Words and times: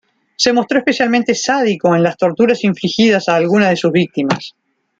Se 0.35 0.51
mostró 0.51 0.79
especialmente 0.79 1.35
sádico 1.35 1.95
en 1.95 2.01
las 2.01 2.17
torturas 2.17 2.63
infligidas 2.63 3.29
a 3.29 3.35
alguna 3.35 3.69
de 3.69 3.75
sus 3.75 3.91
víctimas. 3.91 4.55